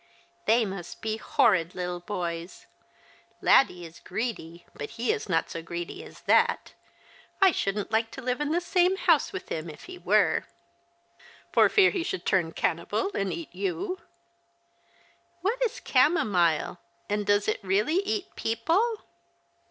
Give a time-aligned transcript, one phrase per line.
[0.47, 2.65] "They must be horrid little boys.
[3.39, 6.73] Laddie is greedy; but he is not so greedy as that.
[7.39, 10.45] I shouldn't like to live in the same house with him if he were.""
[11.53, 13.97] For fear he should turn cannibal and eat ijou?""
[15.43, 19.03] What is a camomile, and does it really eat people